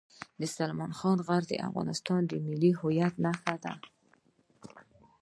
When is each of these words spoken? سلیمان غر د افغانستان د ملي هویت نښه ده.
سلیمان 0.55 0.91
غر 1.27 1.43
د 1.47 1.53
افغانستان 1.67 2.21
د 2.27 2.31
ملي 2.45 2.71
هویت 2.79 3.13
نښه 3.23 3.55
ده. 3.63 3.73